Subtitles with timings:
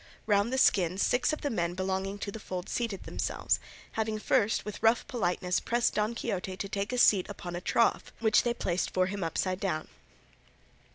[0.25, 3.59] Round the skins six of the men belonging to the fold seated themselves,
[3.91, 8.11] having first with rough politeness pressed Don Quixote to take a seat upon a trough
[8.19, 9.89] which they placed for him upside down.